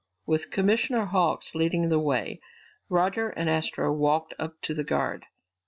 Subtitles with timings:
[0.25, 2.41] With Commissioner Hawks leading the way,
[2.89, 5.25] Roger and Astro walked up to the guard.